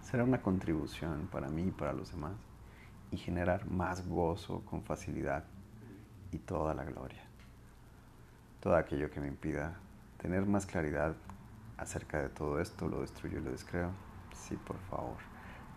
ser 0.00 0.22
una 0.22 0.40
contribución 0.40 1.28
para 1.30 1.48
mí 1.48 1.64
y 1.64 1.72
para 1.72 1.92
los 1.92 2.12
demás 2.12 2.38
y 3.10 3.18
generar 3.18 3.68
más 3.68 4.08
gozo 4.08 4.62
con 4.64 4.82
facilidad 4.82 5.44
y 6.32 6.38
toda 6.38 6.72
la 6.72 6.84
gloria. 6.84 7.24
Todo 8.60 8.76
aquello 8.76 9.10
que 9.10 9.20
me 9.20 9.28
impida 9.28 9.78
tener 10.20 10.46
más 10.46 10.66
claridad 10.66 11.14
acerca 11.76 12.20
de 12.20 12.28
todo 12.28 12.60
esto, 12.60 12.88
lo 12.88 13.00
destruyo 13.00 13.38
y 13.38 13.42
lo 13.42 13.50
descreo. 13.50 13.90
Sí, 14.34 14.56
por 14.56 14.78
favor. 14.90 15.16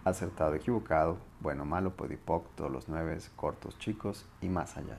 Acertado, 0.06 0.54
equivocado, 0.54 1.18
bueno, 1.40 1.66
malo, 1.66 1.96
podipocto, 1.96 2.70
los 2.70 2.90
nueve, 2.90 3.18
cortos, 3.36 3.78
chicos 3.80 4.26
y 4.42 4.50
más 4.50 4.76
allá 4.78 4.98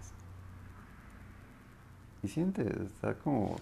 y 2.24 2.28
siente, 2.28 2.66
está 2.86 3.14
como 3.14 3.56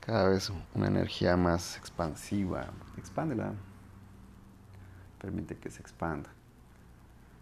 cada 0.00 0.28
vez 0.28 0.52
una 0.74 0.88
energía 0.88 1.36
más 1.36 1.76
expansiva. 1.78 2.66
Expándela. 2.98 3.52
Permite 5.20 5.56
que 5.56 5.70
se 5.70 5.80
expanda. 5.80 6.28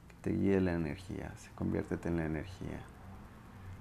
Que 0.08 0.14
te 0.20 0.36
guíe 0.36 0.60
la 0.60 0.74
energía. 0.74 1.32
Se 1.38 1.50
conviértete 1.52 2.08
en 2.08 2.18
la 2.18 2.26
energía. 2.26 2.80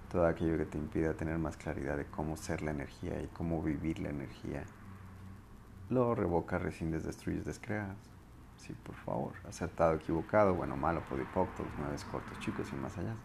Todo 0.09 0.25
aquello 0.25 0.57
que 0.57 0.65
te 0.65 0.77
impida 0.79 1.13
tener 1.13 1.37
más 1.37 1.55
claridad 1.55 1.95
de 1.95 2.05
cómo 2.05 2.35
ser 2.35 2.63
la 2.63 2.71
energía 2.71 3.21
y 3.21 3.27
cómo 3.27 3.61
vivir 3.61 3.99
la 3.99 4.09
energía. 4.09 4.63
Lo 5.89 6.15
revoca, 6.15 6.57
rescindes, 6.57 7.03
destruyes, 7.03 7.45
descreas. 7.45 7.95
Sí, 8.57 8.73
por 8.73 8.95
favor. 8.95 9.33
Acertado, 9.47 9.93
equivocado, 9.93 10.55
bueno, 10.55 10.75
malo, 10.75 11.01
podipocto, 11.07 11.63
los 11.63 11.71
nueve 11.77 11.95
cortos, 12.11 12.39
chicos 12.39 12.67
y 12.73 12.75
más 12.75 12.97
allá. 12.97 13.15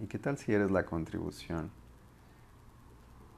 ¿Y 0.00 0.06
qué 0.06 0.18
tal 0.18 0.38
si 0.38 0.52
eres 0.52 0.70
la 0.70 0.84
contribución 0.84 1.70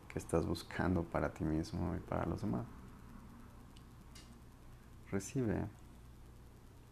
que 0.08 0.18
estás 0.18 0.46
buscando 0.46 1.02
para 1.04 1.34
ti 1.34 1.44
mismo 1.44 1.94
y 1.96 2.00
para 2.00 2.24
los 2.24 2.40
demás? 2.40 2.66
Recibe 5.10 5.66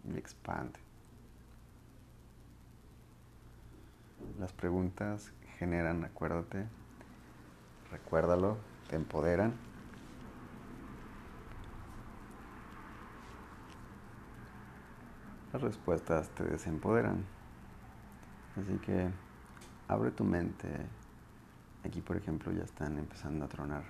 y 0.04 0.16
expande. 0.18 0.83
Las 4.38 4.52
preguntas 4.52 5.32
generan, 5.58 6.04
acuérdate, 6.04 6.66
recuérdalo, 7.90 8.56
te 8.88 8.96
empoderan. 8.96 9.54
Las 15.52 15.62
respuestas 15.62 16.28
te 16.30 16.44
desempoderan. 16.44 17.24
Así 18.56 18.76
que 18.78 19.08
abre 19.88 20.10
tu 20.10 20.24
mente. 20.24 20.68
Aquí, 21.84 22.00
por 22.00 22.16
ejemplo, 22.16 22.50
ya 22.52 22.64
están 22.64 22.98
empezando 22.98 23.44
a 23.44 23.48
tronar 23.48 23.84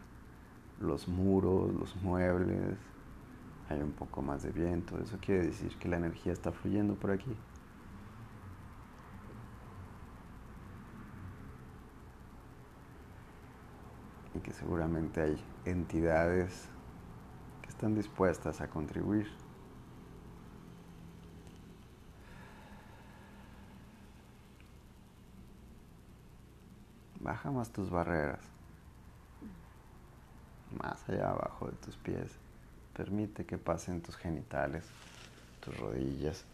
los 0.80 1.08
muros, 1.08 1.72
los 1.72 1.96
muebles. 1.96 2.76
Hay 3.70 3.80
un 3.80 3.92
poco 3.92 4.20
más 4.20 4.42
de 4.42 4.50
viento. 4.50 4.98
Eso 4.98 5.16
quiere 5.20 5.46
decir 5.46 5.76
que 5.78 5.88
la 5.88 5.96
energía 5.96 6.32
está 6.32 6.52
fluyendo 6.52 6.94
por 6.96 7.10
aquí. 7.10 7.34
Que 14.44 14.52
seguramente 14.52 15.22
hay 15.22 15.44
entidades 15.64 16.68
que 17.62 17.70
están 17.70 17.94
dispuestas 17.94 18.60
a 18.60 18.68
contribuir. 18.68 19.26
Baja 27.20 27.50
más 27.50 27.70
tus 27.70 27.88
barreras, 27.88 28.44
más 30.78 31.08
allá 31.08 31.30
abajo 31.30 31.68
de 31.68 31.76
tus 31.78 31.96
pies. 31.96 32.30
Permite 32.94 33.46
que 33.46 33.56
pasen 33.56 34.02
tus 34.02 34.14
genitales, 34.14 34.84
tus 35.60 35.74
rodillas, 35.78 36.44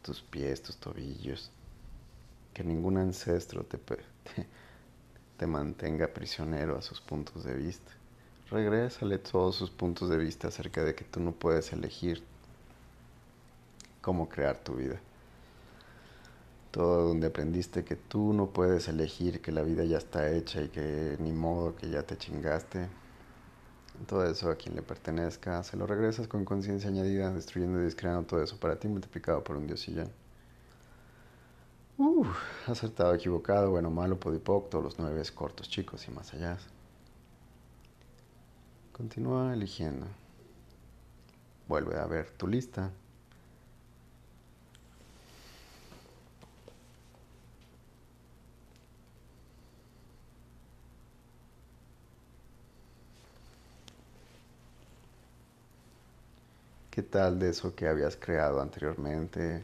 tus 0.00 0.22
pies, 0.22 0.62
tus 0.62 0.76
tobillos. 0.76 1.50
Que 2.54 2.62
ningún 2.62 2.98
ancestro 2.98 3.64
te, 3.64 3.78
mantenga 5.44 6.06
prisionero 6.06 6.78
a 6.78 6.80
sus 6.80 7.02
puntos 7.02 7.44
de 7.44 7.54
vista. 7.54 7.92
Regrésale 8.50 9.18
todos 9.18 9.56
sus 9.56 9.70
puntos 9.70 10.08
de 10.08 10.16
vista 10.16 10.48
acerca 10.48 10.82
de 10.82 10.94
que 10.94 11.04
tú 11.04 11.20
no 11.20 11.32
puedes 11.32 11.72
elegir 11.72 12.22
cómo 14.00 14.28
crear 14.28 14.56
tu 14.56 14.76
vida. 14.76 14.98
Todo 16.70 17.08
donde 17.08 17.26
aprendiste 17.26 17.84
que 17.84 17.96
tú 17.96 18.32
no 18.32 18.46
puedes 18.46 18.88
elegir, 18.88 19.42
que 19.42 19.52
la 19.52 19.62
vida 19.62 19.84
ya 19.84 19.98
está 19.98 20.30
hecha 20.30 20.62
y 20.62 20.68
que 20.68 21.16
ni 21.18 21.32
modo 21.32 21.74
que 21.76 21.90
ya 21.90 22.02
te 22.04 22.16
chingaste. 22.16 22.88
Todo 24.06 24.24
eso 24.30 24.50
a 24.50 24.56
quien 24.56 24.76
le 24.76 24.82
pertenezca, 24.82 25.62
se 25.62 25.76
lo 25.76 25.86
regresas 25.86 26.28
con 26.28 26.44
conciencia 26.44 26.88
añadida, 26.88 27.32
destruyendo 27.32 27.80
y 27.80 27.84
descreando 27.84 28.22
todo 28.24 28.42
eso 28.42 28.58
para 28.60 28.78
ti 28.78 28.88
multiplicado 28.88 29.42
por 29.42 29.56
un 29.56 29.66
diosillón. 29.66 30.25
Uh, 31.98 32.26
acertado, 32.66 33.14
equivocado, 33.14 33.70
bueno, 33.70 33.90
malo, 33.90 34.18
podipoc, 34.18 34.72
los 34.74 34.98
nueve 34.98 35.22
cortos, 35.34 35.68
chicos 35.68 36.06
y 36.08 36.10
más 36.10 36.32
allá. 36.34 36.58
Continúa 38.92 39.52
eligiendo. 39.54 40.06
Vuelve 41.68 41.98
a 41.98 42.06
ver 42.06 42.30
tu 42.32 42.46
lista. 42.46 42.90
¿Qué 56.90 57.02
tal 57.02 57.38
de 57.38 57.50
eso 57.50 57.74
que 57.74 57.88
habías 57.88 58.16
creado 58.16 58.60
anteriormente? 58.60 59.62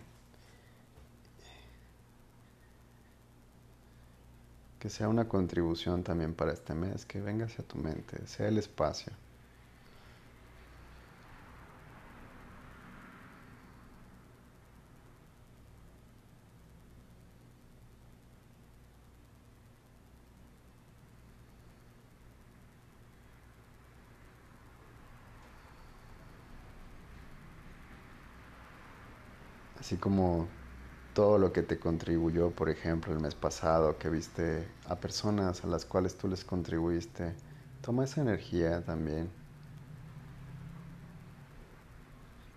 Que 4.82 4.90
sea 4.90 5.08
una 5.08 5.28
contribución 5.28 6.02
también 6.02 6.34
para 6.34 6.52
este 6.52 6.74
mes, 6.74 7.06
que 7.06 7.20
venga 7.20 7.44
hacia 7.44 7.62
tu 7.64 7.78
mente, 7.78 8.26
sea 8.26 8.48
el 8.48 8.58
espacio. 8.58 9.12
Así 29.78 29.96
como 29.96 30.48
todo 31.14 31.38
lo 31.38 31.52
que 31.52 31.62
te 31.62 31.78
contribuyó, 31.78 32.50
por 32.50 32.70
ejemplo, 32.70 33.12
el 33.12 33.20
mes 33.20 33.34
pasado, 33.34 33.98
que 33.98 34.08
viste 34.08 34.66
a 34.88 34.96
personas 34.96 35.64
a 35.64 35.66
las 35.66 35.84
cuales 35.84 36.16
tú 36.16 36.28
les 36.28 36.44
contribuiste, 36.44 37.34
toma 37.82 38.04
esa 38.04 38.22
energía 38.22 38.82
también. 38.84 39.28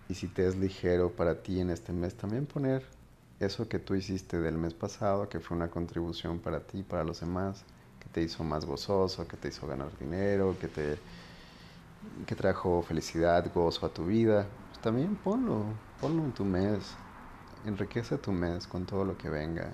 Y 0.08 0.14
si 0.14 0.28
te 0.28 0.48
es 0.48 0.56
ligero 0.56 1.12
para 1.12 1.42
ti 1.42 1.60
en 1.60 1.70
este 1.70 1.92
mes, 1.92 2.16
también 2.16 2.46
poner 2.46 2.86
eso 3.40 3.68
que 3.68 3.80
tú 3.80 3.96
hiciste 3.96 4.40
del 4.40 4.58
mes 4.58 4.74
pasado, 4.74 5.28
que 5.28 5.40
fue 5.40 5.58
una 5.58 5.70
contribución 5.70 6.40
para 6.40 6.62
ti, 6.62 6.84
para 6.84 7.04
los 7.04 7.20
demás, 7.20 7.66
que 8.00 8.08
te 8.10 8.22
hizo 8.22 8.44
más 8.44 8.66
gozoso, 8.66 9.28
que 9.28 9.36
te 9.36 9.50
hizo 9.50 9.68
ganar 9.68 9.98
dinero, 9.98 10.58
que 10.60 10.68
te 10.68 10.98
que 12.28 12.36
trajo 12.36 12.84
felicidad, 12.84 13.52
gozo 13.54 13.86
a 13.86 13.90
tu 13.90 14.06
vida, 14.06 14.48
pues 14.70 14.80
también 14.80 15.16
ponlo, 15.16 15.66
ponlo 16.00 16.24
en 16.24 16.34
tu 16.34 16.46
mes 16.46 16.98
enriquece 17.66 18.18
tu 18.18 18.32
mes 18.32 18.68
con 18.68 18.86
todo 18.86 19.06
lo 19.06 19.18
que 19.18 19.30
venga. 19.30 19.74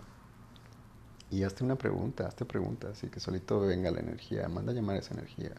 Y 1.30 1.44
hazte 1.44 1.64
una 1.64 1.76
pregunta, 1.76 2.28
hazte 2.28 2.46
preguntas 2.46 2.92
así 2.92 3.08
que 3.08 3.20
solito 3.20 3.60
venga 3.62 3.92
la 3.92 4.00
energía, 4.00 4.48
manda 4.50 4.72
a 4.72 4.76
llamar 4.76 4.98
esa 4.98 5.14
energía. 5.14 5.52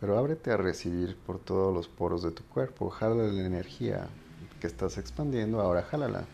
Pero 0.00 0.18
ábrete 0.18 0.50
a 0.50 0.56
recibir 0.56 1.16
por 1.18 1.38
todos 1.38 1.74
los 1.74 1.88
poros 1.88 2.22
de 2.22 2.30
tu 2.30 2.42
cuerpo, 2.44 2.88
jala 2.90 3.24
la 3.24 3.46
energía 3.46 4.08
que 4.60 4.66
estás 4.66 4.96
expandiendo, 4.98 5.60
ahora 5.60 5.82
jálala. 5.82 6.24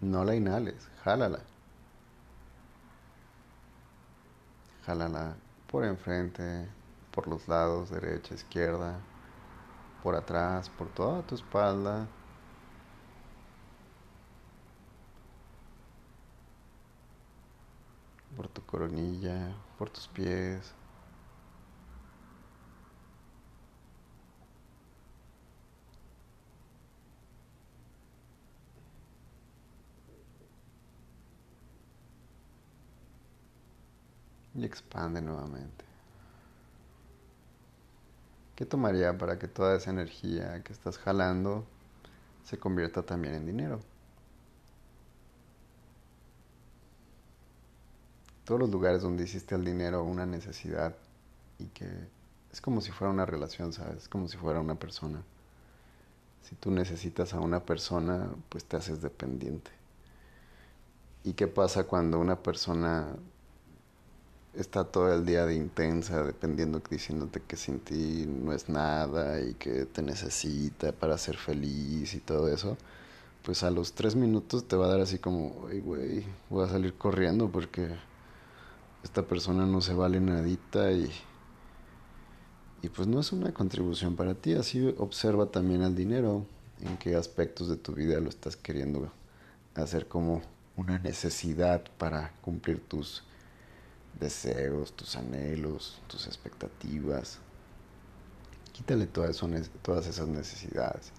No 0.00 0.24
la 0.24 0.34
inhales, 0.36 0.88
jálala. 1.04 1.40
Jálala 4.86 5.36
por 5.68 5.84
enfrente, 5.84 6.68
por 7.12 7.28
los 7.28 7.48
lados, 7.48 7.90
derecha, 7.90 8.34
izquierda, 8.34 9.00
por 10.02 10.14
atrás, 10.16 10.68
por 10.68 10.88
toda 10.88 11.22
tu 11.22 11.34
espalda. 11.36 12.06
Por 18.36 18.48
tu 18.48 18.62
coronilla, 18.62 19.54
por 19.78 19.90
tus 19.90 20.08
pies. 20.08 20.74
Y 34.62 34.66
expande 34.66 35.20
nuevamente. 35.20 35.84
¿Qué 38.56 38.66
tomaría 38.66 39.16
para 39.16 39.38
que 39.38 39.48
toda 39.48 39.76
esa 39.76 39.90
energía 39.90 40.62
que 40.62 40.72
estás 40.72 40.98
jalando 40.98 41.64
se 42.44 42.58
convierta 42.58 43.02
también 43.02 43.34
en 43.34 43.46
dinero? 43.46 43.80
Todos 48.44 48.60
los 48.60 48.70
lugares 48.70 49.02
donde 49.02 49.24
hiciste 49.24 49.54
el 49.54 49.64
dinero 49.64 50.04
una 50.04 50.26
necesidad 50.26 50.94
y 51.58 51.66
que 51.66 51.88
es 52.52 52.60
como 52.60 52.80
si 52.80 52.90
fuera 52.92 53.12
una 53.12 53.24
relación, 53.24 53.72
¿sabes? 53.72 54.02
Es 54.02 54.08
como 54.08 54.28
si 54.28 54.36
fuera 54.36 54.60
una 54.60 54.74
persona. 54.74 55.22
Si 56.42 56.54
tú 56.56 56.70
necesitas 56.70 57.34
a 57.34 57.40
una 57.40 57.64
persona, 57.64 58.28
pues 58.48 58.64
te 58.64 58.76
haces 58.76 59.00
dependiente. 59.00 59.70
¿Y 61.24 61.34
qué 61.34 61.46
pasa 61.46 61.84
cuando 61.84 62.18
una 62.18 62.42
persona 62.42 63.16
está 64.54 64.84
todo 64.84 65.12
el 65.14 65.24
día 65.24 65.46
de 65.46 65.54
intensa, 65.54 66.22
dependiendo, 66.24 66.82
diciéndote 66.90 67.40
que 67.40 67.56
sin 67.56 67.80
ti 67.80 68.26
no 68.26 68.52
es 68.52 68.68
nada 68.68 69.40
y 69.40 69.54
que 69.54 69.86
te 69.86 70.02
necesita 70.02 70.92
para 70.92 71.16
ser 71.18 71.36
feliz 71.36 72.14
y 72.14 72.20
todo 72.20 72.48
eso, 72.48 72.76
pues 73.42 73.62
a 73.62 73.70
los 73.70 73.92
tres 73.94 74.14
minutos 74.14 74.68
te 74.68 74.76
va 74.76 74.86
a 74.86 74.90
dar 74.90 75.00
así 75.00 75.18
como, 75.18 75.66
ay, 75.70 75.80
güey, 75.80 76.24
voy 76.50 76.64
a 76.64 76.68
salir 76.68 76.94
corriendo 76.94 77.50
porque 77.50 77.88
esta 79.02 79.22
persona 79.22 79.66
no 79.66 79.80
se 79.80 79.94
vale 79.94 80.20
nadita 80.20 80.92
y, 80.92 81.10
y 82.82 82.88
pues 82.88 83.08
no 83.08 83.20
es 83.20 83.32
una 83.32 83.52
contribución 83.52 84.16
para 84.16 84.34
ti. 84.34 84.54
Así 84.54 84.94
observa 84.98 85.46
también 85.46 85.82
el 85.82 85.96
dinero, 85.96 86.46
en 86.80 86.96
qué 86.98 87.16
aspectos 87.16 87.68
de 87.68 87.76
tu 87.76 87.94
vida 87.94 88.20
lo 88.20 88.28
estás 88.28 88.56
queriendo 88.56 89.10
hacer 89.74 90.08
como 90.08 90.42
una 90.76 90.98
necesidad 90.98 91.82
para 91.98 92.32
cumplir 92.42 92.80
tus 92.80 93.24
deseos, 94.22 94.92
tus 94.92 95.16
anhelos, 95.16 96.00
tus 96.06 96.26
expectativas. 96.26 97.38
Quítale 98.72 99.06
todas, 99.06 99.38
todas 99.82 100.06
esas 100.06 100.28
necesidades. 100.28 101.12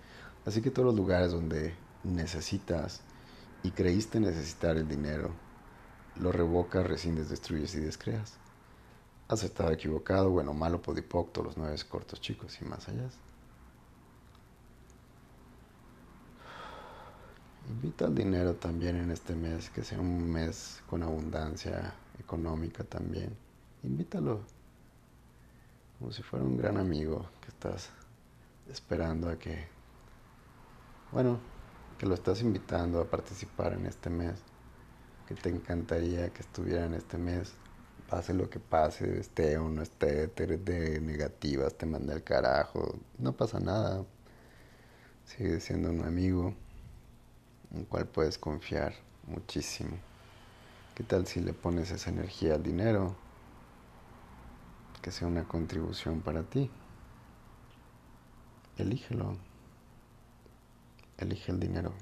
Así 0.45 0.61
que 0.61 0.71
todos 0.71 0.87
los 0.87 0.95
lugares 0.95 1.31
donde 1.31 1.75
necesitas 2.03 3.01
y 3.61 3.71
creíste 3.71 4.19
necesitar 4.19 4.77
el 4.77 4.87
dinero, 4.87 5.31
lo 6.15 6.31
revocas, 6.31 6.85
rescindes, 6.85 7.29
destruyes 7.29 7.75
y 7.75 7.79
descreas. 7.79 8.33
Has 9.27 9.43
estado 9.43 9.71
equivocado, 9.71 10.31
bueno, 10.31 10.53
malo, 10.53 10.81
podipoc, 10.81 11.35
los 11.37 11.57
nueve 11.57 11.75
cortos 11.89 12.19
chicos 12.19 12.57
y 12.61 12.65
más 12.65 12.87
allá. 12.89 13.09
Invita 17.69 18.05
al 18.05 18.15
dinero 18.15 18.55
también 18.55 18.97
en 18.97 19.11
este 19.11 19.33
mes, 19.35 19.69
que 19.69 19.83
sea 19.83 19.99
un 19.99 20.29
mes 20.29 20.81
con 20.89 21.01
abundancia, 21.01 21.93
económica 22.19 22.83
también. 22.83 23.35
Invítalo 23.83 24.41
como 25.99 26.11
si 26.11 26.21
fuera 26.21 26.43
un 26.45 26.57
gran 26.57 26.77
amigo 26.77 27.29
que 27.41 27.49
estás 27.49 27.89
esperando 28.69 29.29
a 29.29 29.37
que, 29.37 29.67
bueno, 31.11 31.39
que 31.97 32.05
lo 32.05 32.15
estás 32.15 32.41
invitando 32.41 32.99
a 32.99 33.05
participar 33.05 33.73
en 33.73 33.85
este 33.85 34.09
mes, 34.09 34.35
que 35.27 35.35
te 35.35 35.49
encantaría 35.49 36.29
que 36.33 36.41
estuviera 36.41 36.85
en 36.85 36.95
este 36.95 37.17
mes, 37.17 37.53
pase 38.09 38.33
lo 38.33 38.49
que 38.49 38.59
pase, 38.59 39.19
esté 39.19 39.57
o 39.57 39.69
no 39.69 39.81
esté, 39.81 40.27
te 40.27 40.45
de 40.45 40.99
negativas, 40.99 41.73
te 41.75 41.85
manda 41.85 42.13
el 42.13 42.23
carajo, 42.23 42.99
no 43.17 43.31
pasa 43.31 43.59
nada, 43.59 44.03
sigue 45.25 45.59
siendo 45.59 45.89
un 45.89 46.03
amigo 46.03 46.53
en 47.71 47.79
el 47.79 47.87
cual 47.87 48.07
puedes 48.07 48.37
confiar 48.37 48.93
muchísimo. 49.25 50.12
¿Qué 50.95 51.03
tal 51.03 51.25
si 51.25 51.39
le 51.39 51.53
pones 51.53 51.89
esa 51.89 52.11
energía 52.11 52.53
al 52.53 52.61
dinero? 52.61 53.15
Que 55.01 55.09
sea 55.11 55.27
una 55.27 55.43
contribución 55.47 56.21
para 56.21 56.43
ti. 56.43 56.69
Elígelo. 58.77 59.35
Elige 61.17 61.51
el 61.51 61.59
dinero. 61.59 61.93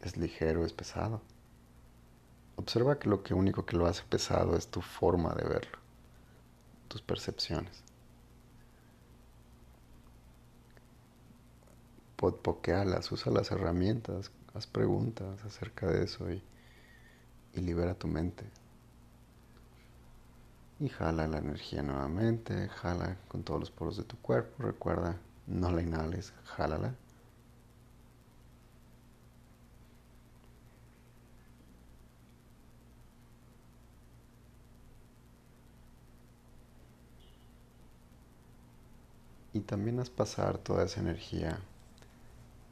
Es 0.00 0.16
ligero, 0.16 0.64
es 0.64 0.72
pesado. 0.72 1.20
Observa 2.56 2.98
que 2.98 3.10
lo 3.10 3.22
que 3.22 3.34
único 3.34 3.66
que 3.66 3.76
lo 3.76 3.86
hace 3.86 4.02
pesado 4.04 4.56
es 4.56 4.68
tu 4.68 4.80
forma 4.80 5.34
de 5.34 5.46
verlo, 5.46 5.78
tus 6.88 7.02
percepciones. 7.02 7.82
Podpokealas, 12.20 13.10
usa 13.12 13.32
las 13.32 13.50
herramientas, 13.50 14.30
haz 14.52 14.66
preguntas 14.66 15.42
acerca 15.42 15.86
de 15.86 16.04
eso 16.04 16.30
y, 16.30 16.42
y 17.54 17.60
libera 17.62 17.94
tu 17.94 18.08
mente. 18.08 18.44
Y 20.80 20.90
jala 20.90 21.26
la 21.26 21.38
energía 21.38 21.82
nuevamente, 21.82 22.68
jala 22.68 23.16
con 23.28 23.42
todos 23.42 23.60
los 23.60 23.70
poros 23.70 23.96
de 23.96 24.04
tu 24.04 24.18
cuerpo. 24.18 24.62
Recuerda, 24.62 25.16
no 25.46 25.70
la 25.72 25.80
inhales, 25.80 26.34
jálala. 26.44 26.94
Y 39.54 39.60
también 39.60 40.00
haz 40.00 40.10
pasar 40.10 40.58
toda 40.58 40.84
esa 40.84 41.00
energía 41.00 41.58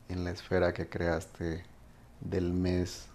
en 0.09 0.25
la 0.25 0.31
esfera 0.31 0.73
que 0.73 0.89
creaste 0.89 1.65
del 2.21 2.53
mes 2.53 3.09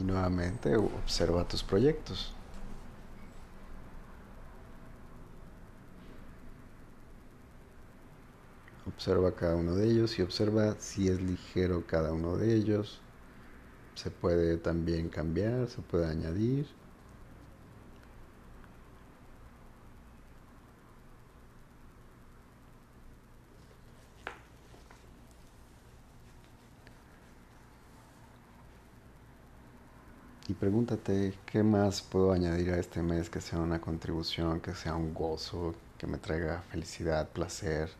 Y 0.00 0.02
nuevamente 0.02 0.76
observa 0.76 1.46
tus 1.46 1.62
proyectos. 1.62 2.32
Observa 8.86 9.32
cada 9.34 9.56
uno 9.56 9.74
de 9.74 9.90
ellos 9.90 10.18
y 10.18 10.22
observa 10.22 10.74
si 10.78 11.08
es 11.08 11.20
ligero 11.20 11.84
cada 11.86 12.14
uno 12.14 12.38
de 12.38 12.54
ellos. 12.54 12.98
Se 13.94 14.10
puede 14.10 14.56
también 14.56 15.10
cambiar, 15.10 15.68
se 15.68 15.82
puede 15.82 16.06
añadir. 16.06 16.66
y 30.49 30.49
pregúntate 30.60 31.32
qué 31.46 31.62
más 31.62 32.02
puedo 32.02 32.32
añadir 32.32 32.70
a 32.72 32.78
este 32.78 33.02
mes 33.02 33.30
que 33.30 33.40
sea 33.40 33.58
una 33.58 33.80
contribución, 33.80 34.60
que 34.60 34.74
sea 34.74 34.94
un 34.94 35.14
gozo, 35.14 35.74
que 35.96 36.06
me 36.06 36.18
traiga 36.18 36.60
felicidad, 36.70 37.30
placer, 37.30 37.90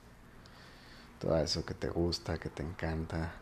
todo 1.18 1.38
eso 1.38 1.64
que 1.64 1.73
te 1.73 1.88
gusta, 1.88 2.38
que 2.38 2.51
te 2.51 2.62
encanta. 2.62 3.33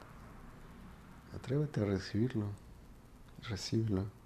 Atrévete 1.34 1.80
a 1.80 1.84
recibirlo, 1.86 2.46
recíbelo. 3.48 4.17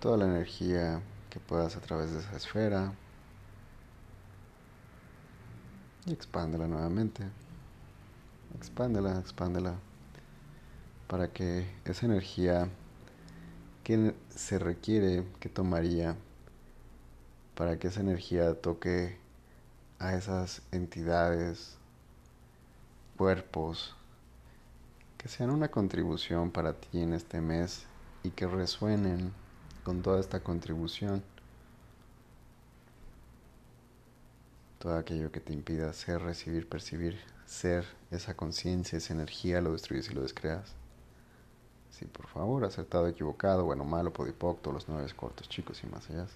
Toda 0.00 0.16
la 0.16 0.24
energía 0.24 1.02
que 1.28 1.38
puedas 1.38 1.76
a 1.76 1.80
través 1.80 2.12
de 2.12 2.20
esa 2.20 2.36
esfera 2.36 2.92
y 6.06 6.12
expándela 6.12 6.66
nuevamente. 6.66 7.24
Expándela, 8.56 9.20
expándela 9.20 9.74
para 11.06 11.32
que 11.32 11.70
esa 11.84 12.06
energía 12.06 12.68
que 13.84 14.14
se 14.30 14.58
requiere, 14.58 15.24
que 15.38 15.48
tomaría, 15.48 16.16
para 17.54 17.78
que 17.78 17.88
esa 17.88 18.00
energía 18.00 18.54
toque 18.54 19.18
a 19.98 20.14
esas 20.14 20.62
entidades, 20.72 21.76
cuerpos, 23.16 23.94
que 25.18 25.28
sean 25.28 25.50
una 25.50 25.68
contribución 25.68 26.50
para 26.50 26.72
ti 26.72 27.02
en 27.02 27.12
este 27.12 27.42
mes 27.42 27.84
y 28.22 28.30
que 28.30 28.46
resuenen 28.46 29.32
con 29.82 30.02
toda 30.02 30.20
esta 30.20 30.40
contribución. 30.40 31.22
Todo 34.78 34.96
aquello 34.96 35.30
que 35.30 35.40
te 35.40 35.52
impida 35.52 35.92
ser, 35.92 36.22
recibir, 36.22 36.68
percibir, 36.68 37.20
ser 37.46 37.84
esa 38.10 38.34
conciencia, 38.34 38.98
esa 38.98 39.12
energía, 39.12 39.60
lo 39.60 39.72
destruyes 39.72 40.10
y 40.10 40.14
lo 40.14 40.22
descreas. 40.22 40.74
Sí, 41.90 42.06
por 42.06 42.26
favor, 42.26 42.64
acertado, 42.64 43.06
equivocado, 43.08 43.64
bueno, 43.64 43.84
malo, 43.84 44.12
podipocto, 44.12 44.72
los 44.72 44.88
nueve 44.88 45.06
cortos, 45.14 45.48
chicos 45.48 45.82
y 45.84 45.86
más 45.88 46.08
allá. 46.10 46.26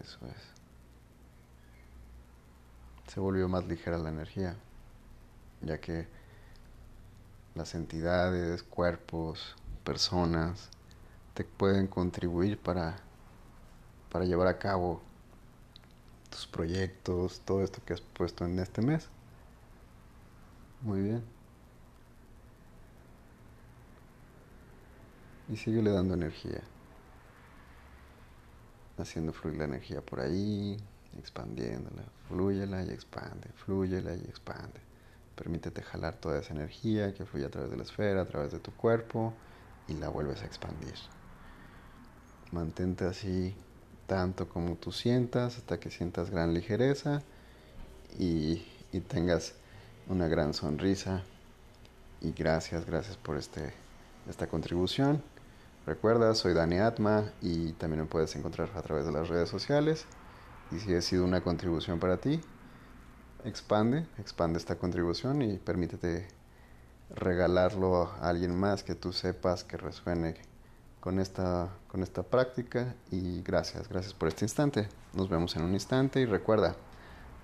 Eso 0.00 0.18
es 0.26 0.69
se 3.10 3.18
volvió 3.18 3.48
más 3.48 3.66
ligera 3.66 3.98
la 3.98 4.08
energía, 4.08 4.54
ya 5.62 5.80
que 5.80 6.06
las 7.56 7.74
entidades, 7.74 8.62
cuerpos, 8.62 9.56
personas 9.82 10.70
te 11.34 11.42
pueden 11.42 11.88
contribuir 11.88 12.56
para, 12.56 12.98
para 14.12 14.24
llevar 14.26 14.46
a 14.46 14.58
cabo 14.60 15.02
tus 16.30 16.46
proyectos, 16.46 17.40
todo 17.44 17.64
esto 17.64 17.82
que 17.84 17.94
has 17.94 18.00
puesto 18.00 18.44
en 18.44 18.60
este 18.60 18.80
mes. 18.80 19.08
Muy 20.80 21.00
bien. 21.00 21.24
Y 25.48 25.56
síguele 25.56 25.90
dando 25.90 26.14
energía. 26.14 26.62
Haciendo 28.98 29.32
fluir 29.32 29.58
la 29.58 29.64
energía 29.64 30.00
por 30.00 30.20
ahí, 30.20 30.76
expandiéndola, 31.18 32.04
fluyela 32.28 32.82
y 32.84 32.90
expande, 32.90 33.48
fluyela 33.56 34.14
y 34.14 34.20
expande. 34.20 34.80
Permítete 35.34 35.82
jalar 35.82 36.16
toda 36.16 36.38
esa 36.40 36.52
energía 36.52 37.14
que 37.14 37.24
fluye 37.24 37.46
a 37.46 37.50
través 37.50 37.70
de 37.70 37.76
la 37.76 37.82
esfera, 37.82 38.22
a 38.22 38.26
través 38.26 38.52
de 38.52 38.58
tu 38.58 38.72
cuerpo 38.72 39.32
y 39.88 39.94
la 39.94 40.08
vuelves 40.08 40.42
a 40.42 40.46
expandir. 40.46 40.94
Mantente 42.52 43.04
así 43.04 43.54
tanto 44.06 44.48
como 44.48 44.74
tú 44.74 44.92
sientas 44.92 45.56
hasta 45.56 45.78
que 45.78 45.90
sientas 45.90 46.30
gran 46.30 46.52
ligereza 46.52 47.22
y, 48.18 48.66
y 48.92 49.00
tengas 49.00 49.54
una 50.08 50.26
gran 50.28 50.52
sonrisa. 50.52 51.22
Y 52.20 52.32
gracias, 52.32 52.84
gracias 52.84 53.16
por 53.16 53.38
este, 53.38 53.72
esta 54.28 54.46
contribución. 54.46 55.22
Recuerda, 55.86 56.34
soy 56.34 56.52
Dani 56.52 56.78
Atma 56.78 57.32
y 57.40 57.72
también 57.72 58.02
me 58.02 58.06
puedes 58.06 58.34
encontrar 58.36 58.70
a 58.74 58.82
través 58.82 59.06
de 59.06 59.12
las 59.12 59.28
redes 59.28 59.48
sociales. 59.48 60.06
Y 60.72 60.78
si 60.78 60.94
ha 60.94 61.02
sido 61.02 61.24
una 61.24 61.40
contribución 61.40 61.98
para 61.98 62.18
ti, 62.18 62.40
expande, 63.44 64.06
expande 64.18 64.58
esta 64.58 64.76
contribución 64.76 65.42
y 65.42 65.58
permítete 65.58 66.28
regalarlo 67.14 68.04
a 68.20 68.28
alguien 68.28 68.58
más 68.58 68.82
que 68.84 68.94
tú 68.94 69.12
sepas 69.12 69.64
que 69.64 69.76
resuene 69.76 70.34
con 71.00 71.18
esta, 71.18 71.70
con 71.88 72.02
esta 72.02 72.22
práctica. 72.22 72.94
Y 73.10 73.42
gracias, 73.42 73.88
gracias 73.88 74.14
por 74.14 74.28
este 74.28 74.44
instante. 74.44 74.88
Nos 75.12 75.28
vemos 75.28 75.56
en 75.56 75.62
un 75.62 75.74
instante 75.74 76.20
y 76.20 76.26
recuerda, 76.26 76.76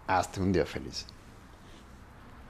hazte 0.06 0.40
un 0.40 0.52
día 0.52 0.66
feliz. 0.66 1.06